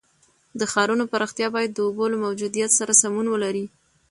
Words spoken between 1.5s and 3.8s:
باید د اوبو له موجودیت سره سمون ولري.